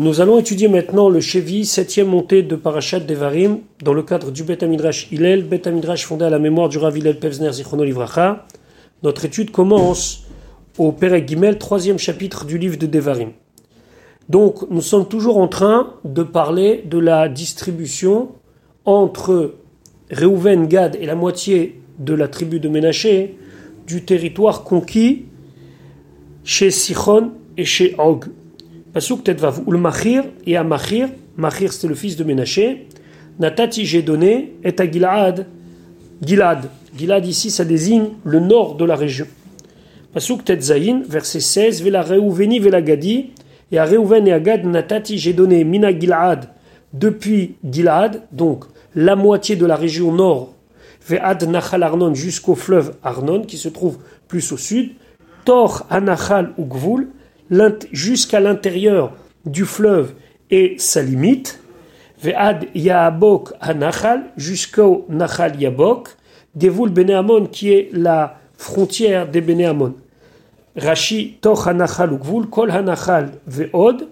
Nous 0.00 0.20
allons 0.20 0.38
étudier 0.38 0.68
maintenant 0.68 1.08
le 1.08 1.20
Chevi, 1.20 1.66
septième 1.66 2.06
montée 2.06 2.44
de 2.44 2.54
Parashat 2.54 3.00
Devarim, 3.00 3.58
dans 3.82 3.92
le 3.92 4.04
cadre 4.04 4.30
du 4.30 4.44
Bet 4.44 4.62
Amidrash 4.62 5.08
Hillel, 5.10 5.44
fondé 5.96 6.24
à 6.24 6.30
la 6.30 6.38
mémoire 6.38 6.68
du 6.68 6.78
Rav 6.78 6.96
Hillel 6.96 7.18
Pevzner 7.18 7.52
Zichrono 7.52 7.82
Livracha. 7.82 8.46
Notre 9.02 9.24
étude 9.24 9.50
commence 9.50 10.22
au 10.78 10.92
Perek 10.92 11.26
Gimel, 11.26 11.58
troisième 11.58 11.98
chapitre 11.98 12.44
du 12.44 12.58
livre 12.58 12.78
de 12.78 12.86
Devarim. 12.86 13.32
Donc, 14.28 14.70
nous 14.70 14.82
sommes 14.82 15.08
toujours 15.08 15.36
en 15.38 15.48
train 15.48 15.94
de 16.04 16.22
parler 16.22 16.84
de 16.86 16.98
la 16.98 17.28
distribution 17.28 18.28
entre 18.84 19.56
Reuven, 20.12 20.68
Gad 20.68 20.96
et 21.00 21.06
la 21.06 21.16
moitié 21.16 21.82
de 21.98 22.14
la 22.14 22.28
tribu 22.28 22.60
de 22.60 22.68
Ménaché 22.68 23.36
du 23.88 24.04
territoire 24.04 24.62
conquis 24.62 25.24
chez 26.44 26.70
Sichon 26.70 27.32
et 27.56 27.64
chez 27.64 27.96
Og. 27.98 28.26
Pasuk 28.92 29.22
Tetvav, 29.24 29.60
ou 29.66 29.70
le 29.70 29.78
Machir 29.78 30.24
et 30.46 30.56
à 30.56 30.64
Machir, 30.64 31.08
Machir 31.36 31.72
c'était 31.72 31.88
le 31.88 31.94
fils 31.94 32.16
de 32.16 32.24
Ménaché, 32.24 32.88
Natati 33.38 33.84
j'ai 33.84 34.02
donné, 34.02 34.54
et 34.64 34.74
à 34.80 34.90
Gilad, 34.90 35.46
Gilad. 36.22 36.70
Gilad 36.96 37.26
ici 37.26 37.50
ça 37.50 37.64
désigne 37.64 38.08
le 38.24 38.40
nord 38.40 38.76
de 38.76 38.84
la 38.84 38.96
région. 38.96 39.26
Pasuk 40.12 40.44
Tetzaïn, 40.44 41.02
verset 41.06 41.40
16, 41.40 41.82
Vela 41.82 42.02
Reuveni 42.02 42.58
Vela 42.58 42.80
Gadi, 42.80 43.30
et 43.70 43.78
à 43.78 43.84
Reuven 43.84 44.26
et 44.26 44.32
à 44.32 44.40
Gad, 44.40 44.64
Natati 44.64 45.18
j'ai 45.18 45.34
donné 45.34 45.64
Mina 45.64 45.96
Gilad 45.96 46.48
depuis 46.94 47.56
Gilad, 47.62 48.22
donc 48.32 48.64
la 48.94 49.16
moitié 49.16 49.54
de 49.54 49.66
la 49.66 49.76
région 49.76 50.12
nord, 50.12 50.54
Ve'ad 51.06 51.42
Nachal 51.44 51.82
Arnon 51.82 52.14
jusqu'au 52.14 52.54
fleuve 52.54 52.94
Arnon 53.02 53.42
qui 53.42 53.58
se 53.58 53.68
trouve 53.68 53.98
plus 54.28 54.50
au 54.52 54.56
sud, 54.56 54.92
Tor 55.44 55.86
Anachal 55.90 56.52
ou 56.56 56.64
Gvul, 56.64 57.08
jusqu'à 57.92 58.40
l'intérieur 58.40 59.12
du 59.44 59.64
fleuve 59.64 60.14
et 60.50 60.76
sa 60.78 61.02
limite, 61.02 61.60
Ve'ad 62.22 62.66
Yaabok 62.74 63.52
Anachal, 63.60 64.24
jusqu'au 64.36 65.06
Nachal 65.08 65.60
Yabok, 65.60 66.08
Devul 66.54 66.90
Beneamon 66.90 67.46
qui 67.46 67.72
est 67.72 67.90
la 67.92 68.38
frontière 68.56 69.28
des 69.28 69.40
Beneamon. 69.40 69.94
Rashi 70.76 71.38
Toch 71.40 71.66
Hanachal 71.66 72.12
ou 72.12 72.18
Gvul, 72.18 72.46
Kol 72.46 72.70
Hanachal 72.70 73.30
Ve'od, 73.46 74.08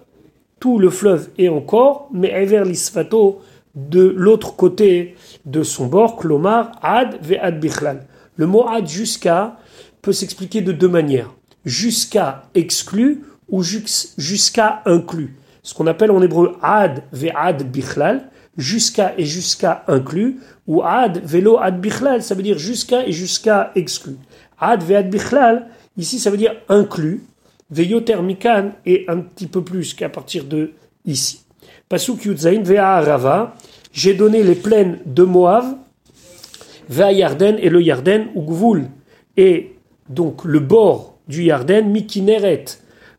tout 0.59 0.79
le 0.79 0.89
fleuve 0.89 1.29
est 1.37 1.49
encore, 1.49 2.09
mais 2.13 2.29
Ever 2.29 2.63
l'Isfato, 2.65 3.41
de 3.75 4.07
l'autre 4.07 4.55
côté 4.55 5.15
de 5.45 5.61
son 5.61 5.85
bord, 5.85 6.15
Klomar, 6.15 6.71
Ad 6.81 7.17
Ve'ad 7.21 7.59
Bichlal. 7.59 8.07
Le 8.37 8.47
mot 8.47 8.67
Ad 8.67 8.87
jusqu'à 8.87 9.57
peut 10.01 10.13
s'expliquer 10.13 10.61
de 10.61 10.71
deux 10.71 10.87
manières. 10.87 11.36
Jusqu'à 11.67 12.43
exclu 12.55 13.25
ou 13.49 13.61
jusqu'à 13.61 14.81
inclus. 14.85 15.35
Ce 15.63 15.73
qu'on 15.73 15.85
appelle 15.85 16.11
en 16.11 16.21
hébreu 16.21 16.55
Ad 16.61 17.03
Ve'ad 17.11 17.69
Bichlal, 17.69 18.29
jusqu'à 18.57 19.13
et 19.17 19.25
jusqu'à 19.25 19.83
inclus, 19.89 20.39
ou 20.65 20.81
Ad 20.81 21.21
Velo 21.25 21.57
Ad 21.59 21.81
Bichlal, 21.81 22.23
ça 22.23 22.35
veut 22.35 22.43
dire 22.43 22.57
jusqu'à 22.57 23.05
et 23.05 23.11
jusqu'à 23.11 23.71
exclu. 23.75 24.15
Ad 24.57 24.81
Ve'ad 24.81 25.09
Bichlal, 25.09 25.67
ici 25.97 26.19
ça 26.19 26.29
veut 26.29 26.37
dire 26.37 26.55
inclus. 26.69 27.21
Ve'yoter 27.69 28.21
Mikan 28.21 28.71
et 28.85 29.03
un 29.09 29.17
petit 29.17 29.47
peu 29.47 29.61
plus 29.61 29.93
qu'à 29.93 30.07
partir 30.07 30.45
de 30.45 30.71
ici. 31.03 31.41
Pasuk 31.89 32.23
Yudzain 32.23 32.63
Ve'arava, 32.63 33.55
j'ai 33.91 34.13
donné 34.13 34.41
les 34.41 34.55
plaines 34.55 34.99
de 35.05 35.23
Moab, 35.23 35.65
Ve'a 36.87 37.11
Yarden 37.11 37.57
et 37.59 37.67
le 37.67 37.81
Yarden, 37.81 38.27
ou 38.35 38.41
Gvul, 38.43 38.87
et 39.35 39.75
donc 40.07 40.45
le 40.45 40.61
bord 40.61 41.16
du 41.27 41.43
Yarden, 41.43 41.89
Mikineret, 41.89 42.65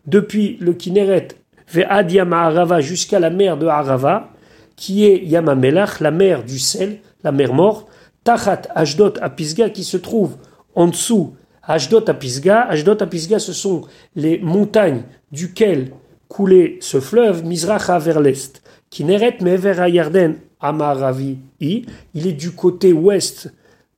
depuis 0.07 0.57
le 0.61 0.73
Kineret, 0.73 1.29
Ve'ad 1.73 2.11
Arava 2.33 2.81
jusqu'à 2.81 3.21
la 3.21 3.31
mer 3.31 3.57
de 3.57 3.67
Arava, 3.67 4.31
qui 4.77 5.05
est 5.05 5.25
Yamamelach, 5.25 6.01
la 6.01 6.11
mer 6.11 6.45
du 6.45 6.59
sel, 6.59 6.99
la 7.25 7.33
mer 7.33 7.53
morte, 7.53 7.89
Tachat 8.25 8.63
Ashdot 8.75 9.15
Apisga, 9.21 9.71
qui 9.71 9.85
se 9.85 9.97
trouve 9.97 10.37
en 10.75 10.87
dessous 10.87 11.35
Ashdot 11.63 12.09
Apisga. 12.09 12.63
Ashdot 12.63 13.03
Apisga, 13.03 13.39
ce 13.39 13.53
sont 13.53 13.83
les 14.15 14.39
montagnes 14.39 15.03
duquel 15.33 15.93
coulait 16.29 16.79
ce 16.81 17.01
fleuve, 17.01 17.45
Mizracha 17.45 17.99
vers 17.99 18.21
l'est. 18.21 18.63
Kineret 18.91 19.39
Mever 19.41 19.89
Yarden 19.91 20.37
Amaravi, 20.61 21.39
il 21.61 21.87
est 22.15 22.33
du 22.33 22.53
côté 22.53 22.93
ouest 22.93 23.53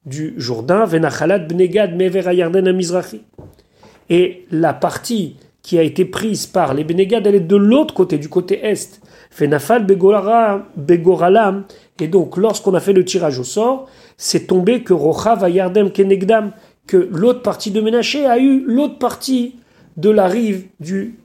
du 0.05 0.35
Jourdain, 0.37 0.85
Venachalat 0.85 1.39
Bnegad 1.39 1.95
Mever 1.95 2.35
Yarden 2.35 2.67
Amizrachi. 2.67 3.23
Et 4.11 4.47
la 4.51 4.75
partie 4.75 5.37
qui 5.63 5.79
a 5.79 5.83
été 5.83 6.05
prise 6.05 6.47
par 6.47 6.75
les 6.75 6.85
Benegad, 6.85 7.27
elle 7.27 7.37
est 7.37 7.41
de 7.41 7.57
l'autre 7.57 7.95
côté, 7.95 8.19
du 8.19 8.29
côté 8.29 8.61
est. 8.63 9.01
Fenafal 9.31 9.87
Begoralam. 9.87 11.65
Et 12.01 12.09
donc, 12.09 12.37
lorsqu'on 12.37 12.75
a 12.75 12.81
fait 12.81 12.93
le 12.93 13.05
tirage 13.05 13.39
au 13.39 13.45
sort, 13.45 13.89
c'est 14.17 14.49
tombé 14.49 14.83
que 14.83 14.93
Rochav 14.93 15.49
Yardem 15.49 15.93
Kenegdam, 15.93 16.53
que 16.87 17.09
l'autre 17.13 17.43
partie 17.43 17.71
de 17.71 17.81
Ménaché 17.81 18.27
a 18.27 18.39
eu 18.39 18.65
l'autre 18.67 18.99
partie 18.99 19.57
de 19.97 20.11
la 20.11 20.27
rive 20.27 20.67
du 20.81 21.17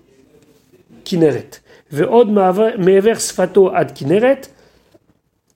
Kineret. 1.03 1.61
Ve'od 1.91 2.29
Mever 2.29 3.19
Sfato 3.19 3.71
ad 3.73 3.93
Kineret, 3.93 4.51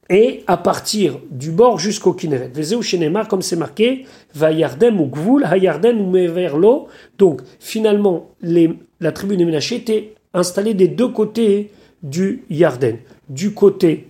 et 0.10 0.44
à 0.48 0.58
partir 0.58 1.20
du 1.30 1.52
bord 1.52 1.78
jusqu'au 1.78 2.14
Kineret. 2.14 2.52
Vezeu 2.54 2.82
Shenemar, 2.82 3.28
comme 3.28 3.44
c'est 3.44 3.56
marqué, 3.56 4.06
va 4.34 4.52
Yardem 4.52 5.00
ou 5.00 5.06
Gvul, 5.06 5.44
ha 5.46 5.58
Yarden 5.58 6.00
ou 6.02 6.10
Meverlo. 6.10 6.88
Donc, 7.18 7.42
finalement, 7.60 8.32
la 8.42 9.12
tribu 9.12 9.38
des 9.38 9.46
Ménaché 9.46 9.76
était 9.76 10.16
installée 10.34 10.74
des 10.74 10.88
deux 10.88 11.10
côtés 11.10 11.72
du 12.02 12.44
Yarden. 12.50 12.98
Du 13.30 13.54
côté 13.54 14.08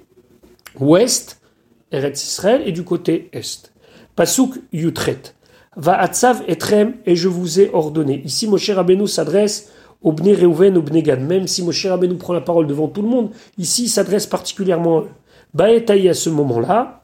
ouest, 0.80 1.42
Eretz 1.92 2.24
Israël, 2.24 2.62
et 2.66 2.72
du 2.72 2.84
côté 2.84 3.30
est. 3.34 3.74
Pasuk 4.16 4.56
Yutret. 4.72 5.22
Va 5.76 6.00
Atzav 6.00 6.44
Etrem, 6.48 6.94
et 7.06 7.16
je 7.16 7.28
vous 7.28 7.60
ai 7.60 7.70
ordonné. 7.74 8.22
Ici, 8.26 8.48
Moshe 8.48 8.70
Rabbeinu 8.70 9.08
s'adresse 9.08 9.72
au 10.02 10.14
Bnei 10.14 10.34
Reuven, 10.34 10.78
au 10.78 10.82
Bnei 10.82 11.04
Gad. 11.04 11.22
Même 11.22 11.48
si 11.48 11.64
Moshe 11.64 11.86
Rabbeinu 11.86 12.16
prend 12.16 12.34
la 12.34 12.42
parole 12.42 12.68
devant 12.68 12.88
tout 12.88 13.02
le 13.02 13.08
monde, 13.08 13.32
ici, 13.58 13.84
il 13.84 13.90
s'adresse 13.90 14.28
particulièrement 14.28 15.00
à. 15.00 15.04
Baetaï 15.54 16.10
à 16.10 16.14
ce 16.14 16.30
moment-là, 16.30 17.02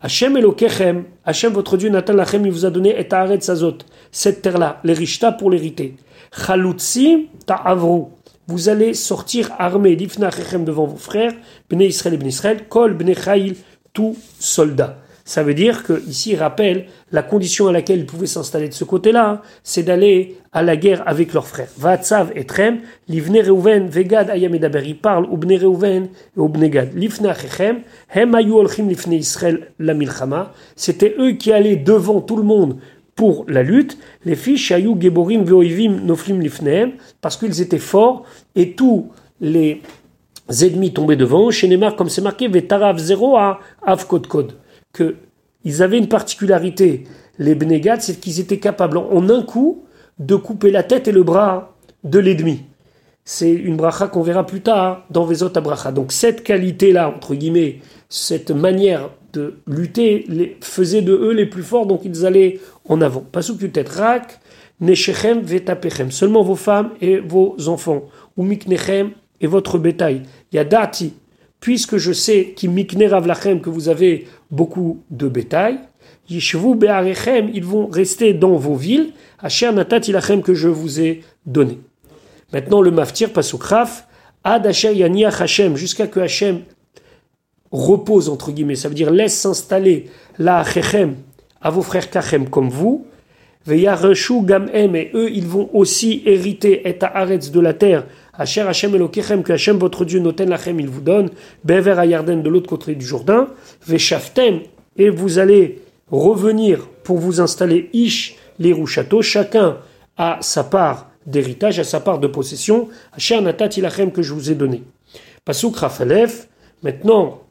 Hachem 0.00 0.36
Elokechem, 0.36 1.04
Hachem 1.24 1.52
votre 1.52 1.76
Dieu, 1.76 1.88
Nathan 1.88 2.12
Lachem, 2.12 2.46
il 2.46 2.52
vous 2.52 2.64
a 2.64 2.70
donné 2.70 2.94
et 2.98 3.40
Sazot, 3.40 3.78
cette 4.12 4.42
terre-là, 4.42 4.80
l'Erishta 4.84 5.32
pour 5.32 5.50
l'hériter. 5.50 5.96
Chalutzi 6.32 7.28
Ta'avru, 7.46 8.04
vous 8.46 8.68
allez 8.68 8.94
sortir 8.94 9.50
armés, 9.58 9.96
Lifna 9.96 10.30
devant 10.30 10.86
vos 10.86 10.96
frères, 10.96 11.32
Bnei 11.68 11.88
Israël 11.88 12.14
et 12.14 12.18
Bnei 12.18 12.28
Israël, 12.28 12.68
Kol 12.68 12.94
Bnei 12.94 13.14
Chaïl, 13.14 13.56
tout 13.92 14.16
soldat. 14.38 14.98
Ça 15.28 15.42
veut 15.42 15.52
dire 15.52 15.82
que 15.82 16.02
ici 16.08 16.36
rappelle 16.36 16.86
la 17.12 17.22
condition 17.22 17.68
à 17.68 17.72
laquelle 17.72 17.98
ils 17.98 18.06
pouvaient 18.06 18.26
s'installer 18.26 18.70
de 18.70 18.72
ce 18.72 18.84
côté-là, 18.84 19.42
c'est 19.62 19.82
d'aller 19.82 20.38
à 20.52 20.62
la 20.62 20.74
guerre 20.74 21.02
avec 21.06 21.34
leurs 21.34 21.46
frères. 21.46 21.68
Vatsav 21.76 22.32
et 22.34 22.44
Trem, 22.44 22.78
Livne 23.08 23.38
Reuven, 23.46 23.88
Vegad 23.88 24.30
Ayam 24.30 24.54
ils 24.54 24.96
parlent 24.96 25.26
au 25.26 25.36
Bne 25.36 25.58
Reuven 25.62 26.04
et 26.34 26.40
au 26.40 26.48
Bne 26.48 26.68
Gad. 26.68 26.94
Lifna 26.94 27.34
Chechem, 27.34 27.80
Hem 28.08 28.34
Ayu 28.34 28.54
Lifne 28.78 29.12
Israël 29.12 29.70
la 29.78 29.94
c'était 30.76 31.14
eux 31.18 31.32
qui 31.32 31.52
allaient 31.52 31.76
devant 31.76 32.22
tout 32.22 32.36
le 32.36 32.42
monde 32.42 32.78
pour 33.14 33.44
la 33.48 33.62
lutte. 33.62 33.98
Les 34.24 34.34
fiches 34.34 34.72
Ayu 34.72 34.94
Geborim 34.98 35.44
Veoivim 35.44 36.06
Noflim 36.06 36.40
Lifnehem, 36.40 36.92
parce 37.20 37.36
qu'ils 37.36 37.60
étaient 37.60 37.76
forts 37.76 38.24
et 38.56 38.72
tous 38.72 39.10
les 39.42 39.82
ennemis 40.62 40.94
tombaient 40.94 41.16
devant. 41.16 41.50
Chez 41.50 41.68
Neymar, 41.68 41.96
comme 41.96 42.08
c'est 42.08 42.22
marqué, 42.22 42.48
Vetarav 42.48 42.96
Zero 42.96 43.36
à 43.36 43.60
Avkod 43.82 44.26
Kod 44.26 44.54
qu'ils 44.98 45.82
avaient 45.82 45.98
une 45.98 46.08
particularité, 46.08 47.04
les 47.38 47.54
Bnegats, 47.54 48.00
c'est 48.00 48.20
qu'ils 48.20 48.40
étaient 48.40 48.58
capables 48.58 48.98
en 48.98 49.28
un 49.28 49.42
coup 49.42 49.84
de 50.18 50.34
couper 50.34 50.70
la 50.70 50.82
tête 50.82 51.08
et 51.08 51.12
le 51.12 51.22
bras 51.22 51.76
de 52.04 52.18
l'ennemi. 52.18 52.64
C'est 53.24 53.52
une 53.52 53.76
bracha 53.76 54.08
qu'on 54.08 54.22
verra 54.22 54.46
plus 54.46 54.62
tard 54.62 55.04
dans 55.10 55.24
Vezot 55.24 55.50
bracha. 55.50 55.92
Donc 55.92 56.12
cette 56.12 56.42
qualité-là, 56.42 57.10
entre 57.10 57.34
guillemets, 57.34 57.80
cette 58.08 58.50
manière 58.50 59.10
de 59.34 59.58
lutter, 59.66 60.24
les, 60.28 60.56
faisait 60.62 61.02
de 61.02 61.12
eux 61.12 61.32
les 61.32 61.46
plus 61.46 61.62
forts, 61.62 61.86
donc 61.86 62.00
ils 62.04 62.24
allaient 62.24 62.58
en 62.88 63.02
avant. 63.02 63.20
Pasuk 63.20 63.70
tête 63.70 63.88
rak, 63.90 64.40
neshechem 64.80 65.40
vetapechem. 65.40 66.10
Seulement 66.10 66.42
vos 66.42 66.56
femmes 66.56 66.90
et 67.02 67.18
vos 67.18 67.54
enfants. 67.68 68.04
Ou 68.36 68.44
miknechem 68.44 69.10
et 69.40 69.46
votre 69.46 69.78
bétail. 69.78 70.22
Yadati, 70.52 71.12
puisque 71.60 71.96
je 71.96 72.12
sais 72.12 72.54
que 72.56 73.70
vous 73.70 73.88
avez 73.88 74.26
beaucoup 74.50 75.02
de 75.10 75.28
bétail, 75.28 75.80
ils 76.30 77.64
vont 77.64 77.86
rester 77.86 78.34
dans 78.34 78.56
vos 78.56 78.74
villes, 78.74 79.12
Asher 79.38 79.72
Natat 79.72 80.00
que 80.44 80.54
je 80.54 80.68
vous 80.68 81.00
ai 81.00 81.22
donné. 81.46 81.78
Maintenant 82.52 82.80
le 82.80 82.90
maftir 82.90 83.32
passe 83.32 83.54
au 83.54 83.58
kraf, 83.58 84.06
Ad 84.44 84.66
Asher 84.66 84.94
Yaniach 84.94 85.40
Hashem, 85.40 85.76
jusqu'à 85.76 86.06
que 86.06 86.20
Hashem 86.20 86.62
repose, 87.70 88.28
entre 88.28 88.52
guillemets, 88.52 88.76
ça 88.76 88.88
veut 88.88 88.94
dire 88.94 89.10
laisse 89.10 89.38
s'installer 89.38 90.06
la 90.38 90.58
Achechem 90.60 91.16
à 91.60 91.70
vos 91.70 91.82
frères 91.82 92.10
Kachem 92.10 92.48
comme 92.48 92.68
vous, 92.68 93.06
Veyareshu 93.68 94.40
gam 94.44 94.70
em, 94.72 94.94
et 94.94 95.10
eux, 95.12 95.30
ils 95.30 95.46
vont 95.46 95.68
aussi 95.74 96.22
hériter 96.24 96.88
et 96.88 96.96
haaretz 97.02 97.50
de 97.50 97.60
la 97.60 97.74
terre. 97.74 98.06
Asher 98.32 98.62
Hashem 98.62 98.94
Elokechem, 98.94 99.42
que 99.42 99.52
Hashem 99.52 99.76
votre 99.76 100.06
Dieu 100.06 100.20
noten 100.20 100.48
lachem, 100.48 100.80
il 100.80 100.88
vous 100.88 101.02
donne. 101.02 101.28
Bever 101.64 101.98
Ayarden 101.98 102.42
de 102.42 102.48
l'autre 102.48 102.66
côté 102.66 102.94
du 102.94 103.04
Jourdain. 103.04 103.48
Veshaftem, 103.86 104.60
et 104.96 105.10
vous 105.10 105.38
allez 105.38 105.82
revenir 106.10 106.86
pour 107.04 107.18
vous 107.18 107.42
installer 107.42 107.90
Ish, 107.92 108.36
les. 108.58 108.74
Chacun 109.20 109.76
a 110.16 110.38
sa 110.40 110.64
part 110.64 111.10
d'héritage, 111.26 111.78
a 111.78 111.84
sa 111.84 112.00
part 112.00 112.20
de 112.20 112.26
possession. 112.26 112.88
Asher 113.12 113.38
Natat 113.38 113.68
Ilachem 113.76 114.12
que 114.12 114.22
je 114.22 114.32
vous 114.32 114.50
ai 114.50 114.54
donné. 114.54 114.82
Pasuk 115.44 115.76
Rafalef. 115.76 116.48
Maintenant, 116.82 117.42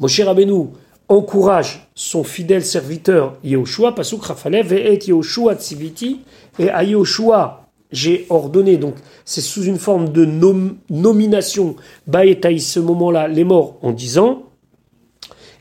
Moshe 0.00 0.20
Rabbeinu 0.20 0.70
encourage 1.08 1.86
son 1.94 2.24
fidèle 2.24 2.64
serviteur 2.64 3.36
Yehoshua, 3.44 3.94
Pasuk 3.94 4.24
Rafalev, 4.24 4.72
et 4.72 4.98
Yehoshua 5.06 5.56
et 6.58 6.70
à 6.70 6.84
Yehoshua 6.84 7.64
j'ai 7.94 8.26
ordonné, 8.28 8.76
donc 8.76 8.96
c'est 9.24 9.40
sous 9.40 9.62
une 9.62 9.78
forme 9.78 10.08
de 10.08 10.24
nomination, 10.90 11.76
Baetaï, 12.06 12.60
ce 12.60 12.80
moment-là, 12.80 13.28
les 13.28 13.44
morts, 13.44 13.76
en 13.82 13.92
disant, 13.92 14.42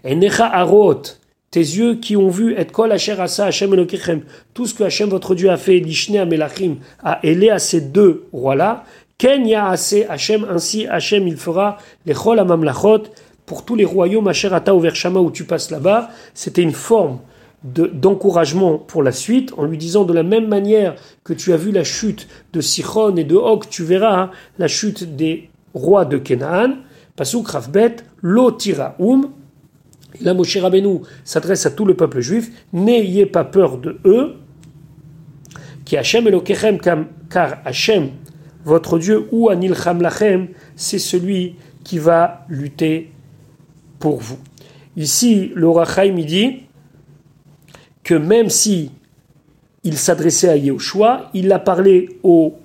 Enecha 0.04 0.48
Arot, 0.48 1.04
tes 1.52 1.60
yeux 1.60 1.96
qui 1.96 2.18
ont 2.18 2.30
vu 2.30 2.60
et 2.60 2.66
kol 2.66 2.92
asher 2.92 3.20
asa 3.20 3.46
Hashem 3.46 3.74
elokechem, 3.74 4.24
tout 4.56 4.66
ce 4.66 4.74
que 4.74 4.84
Hashem 4.84 5.10
votre 5.10 5.36
Dieu 5.36 5.52
a 5.52 5.58
fait, 5.58 5.78
l'ishne 5.78 6.18
amelachim, 6.18 6.78
a 7.04 7.20
élé 7.22 7.52
à 7.52 7.60
ces 7.60 7.82
deux 7.82 8.26
rois-là, 8.34 8.84
ken 9.20 9.46
ya 9.46 9.70
ase 9.70 9.98
Hashem, 10.10 10.48
ainsi 10.50 10.88
Hashem 10.88 11.28
il 11.28 11.38
fera 11.38 11.78
les 12.08 12.16
chol 12.16 12.40
amamlachot, 12.40 13.04
pour 13.46 13.66
tous 13.66 13.76
les 13.76 13.86
royaumes, 13.86 14.28
Asherata 14.28 14.74
ou 14.74 14.84
Shama 14.94 15.20
où 15.20 15.32
tu 15.32 15.44
passes 15.44 15.72
là-bas, 15.72 16.10
c'était 16.34 16.62
une 16.62 16.74
forme 16.74 17.20
d'encouragement 17.64 18.78
pour 18.78 19.04
la 19.04 19.14
suite, 19.14 19.54
en 19.58 19.64
lui 19.64 19.78
disant 19.78 20.04
de 20.04 20.14
la 20.14 20.24
même 20.24 20.48
manière 20.48 20.96
que 21.24 21.34
tu 21.34 21.54
as 21.54 21.58
vu 21.58 21.72
la 21.72 21.84
chute 21.84 22.28
de 22.52 22.60
Sichon 22.60 23.16
et 23.16 23.24
de 23.24 23.36
Og, 23.36 23.70
tu 23.70 23.84
verras 23.84 24.24
hein, 24.24 24.32
la 24.60 24.68
chute 24.68 25.16
des 25.16 25.50
rois 25.74 26.06
de 26.06 26.18
Canaan. 26.18 26.76
Pasuk 27.16 27.48
Rafbet, 27.48 27.98
Lo 28.22 28.52
Tiraoum. 28.52 29.30
Là, 30.22 30.34
Moshe 30.34 30.58
Rabbeinu 30.58 31.02
s'adresse 31.24 31.66
à 31.66 31.72
tout 31.72 31.86
le 31.86 31.96
peuple 31.96 32.20
juif, 32.20 32.52
n'ayez 32.72 33.26
pas 33.26 33.44
peur 33.44 33.78
de 33.78 33.98
eux, 34.06 34.36
qui 35.86 35.98
Hashem 35.98 36.28
Elokechem, 36.28 36.80
car 37.30 37.58
Hashem, 37.66 38.10
votre 38.64 39.00
Dieu, 39.00 39.28
ou 39.32 39.50
Anilcham 39.50 40.02
Lachem, 40.02 40.50
c'est 40.76 41.00
celui 41.00 41.56
qui 41.84 41.98
va 41.98 42.46
lutter 42.48 43.13
pour 44.04 44.18
vous. 44.18 44.38
Ici, 44.98 45.54
le 45.56 45.70
Rachaim 45.70 46.16
dit 46.26 46.64
que 48.04 48.16
même 48.16 48.50
si 48.50 48.92
il 49.86 49.98
s'adressait 49.98 50.50
à 50.50 50.58
Yehoshua, 50.58 51.30
il 51.34 51.50
a 51.54 51.58
parlé 51.58 52.20
au 52.22 52.58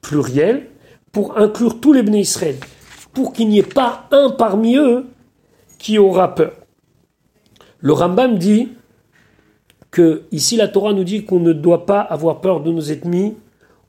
pluriel 0.00 0.68
pour 1.12 1.36
inclure 1.36 1.78
tous 1.78 1.92
les 1.92 2.02
bénis 2.02 2.22
Israël, 2.22 2.56
pour 3.12 3.34
qu'il 3.34 3.50
n'y 3.50 3.58
ait 3.58 3.62
pas 3.62 4.08
un 4.12 4.30
parmi 4.30 4.76
eux 4.76 5.04
qui 5.76 5.98
aura 5.98 6.34
peur. 6.34 6.52
Le 7.80 7.92
Rambam 7.92 8.38
dit 8.38 8.70
que 9.90 10.22
ici 10.32 10.56
la 10.56 10.68
Torah 10.68 10.94
nous 10.94 11.04
dit 11.04 11.26
qu'on 11.26 11.40
ne 11.40 11.52
doit 11.52 11.84
pas 11.84 12.00
avoir 12.00 12.40
peur 12.40 12.62
de 12.62 12.72
nos 12.72 12.80
ennemis 12.80 13.36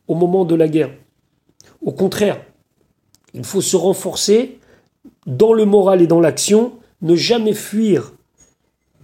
au 0.09 0.15
moment 0.15 0.43
de 0.43 0.55
la 0.55 0.67
guerre. 0.67 0.91
Au 1.81 1.93
contraire, 1.93 2.41
il 3.33 3.45
faut 3.45 3.61
se 3.61 3.77
renforcer 3.77 4.59
dans 5.27 5.53
le 5.53 5.65
moral 5.65 6.01
et 6.01 6.07
dans 6.07 6.21
l'action, 6.21 6.73
ne 7.01 7.15
jamais 7.15 7.53
fuir 7.53 8.13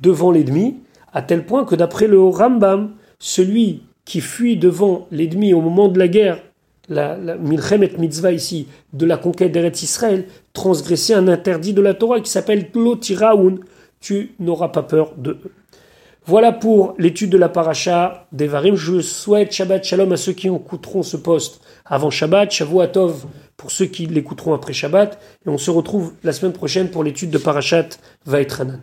devant 0.02 0.31
l'ennemi, 0.31 0.78
à 1.12 1.22
tel 1.22 1.46
point 1.46 1.66
que 1.66 1.75
d'après 1.75 2.08
le 2.08 2.24
Rambam, 2.24 2.94
celui 3.20 3.84
qui 4.06 4.20
fuit 4.20 4.58
devant 4.58 5.08
l'ennemi 5.12 5.54
au 5.54 5.62
moment 5.62 5.88
de 5.90 6.00
la 6.00 6.08
guerre, 6.08 6.42
la, 6.90 7.16
Milchemet 7.38 7.92
Mitzvah 7.98 8.31
ici, 8.31 8.68
de 8.92 9.06
la 9.06 9.18
conquête 9.18 9.52
d'Eretz 9.52 9.84
Israël, 9.84 10.25
transgressait 10.54 11.14
un 11.14 11.28
interdit 11.28 11.74
de 11.74 11.81
la 11.81 11.94
Torah 11.94 12.20
qui 12.20 12.30
s'appelle 12.30 12.72
Klotiraoun. 12.72 13.60
Tu 14.02 14.36
n'auras 14.40 14.70
pas 14.70 14.84
peur 14.84 15.14
de 15.18 15.31
eux. 15.31 15.52
Voilà 16.25 16.54
pour 16.54 16.96
l'étude 16.98 17.31
de 17.31 17.38
la 17.38 17.50
paracha 17.50 18.28
d'Evarim. 18.31 18.75
Je 18.75 19.02
souhaite 19.02 19.52
Shabbat 19.52 19.84
Shalom 19.84 20.14
à 20.14 20.18
ceux 20.18 20.31
qui 20.31 20.48
écouteront 20.48 21.04
ce 21.04 21.18
poste 21.18 21.62
avant 21.86 22.10
Shabbat, 22.10 22.50
Shavuatov 22.50 23.25
pour 23.58 23.72
ceux 23.72 23.86
qui 23.86 24.06
l'écouteront 24.06 24.54
après 24.54 24.74
Shabbat, 24.74 25.20
et 25.46 25.50
on 25.50 25.58
se 25.58 25.70
retrouve 25.70 26.14
la 26.24 26.31
semaine 26.31 26.54
prochaine 26.54 26.90
pour 26.90 27.04
l'étude 27.04 27.30
de 27.30 27.38
Parashat 27.38 27.90
Vaetranan. 28.25 28.80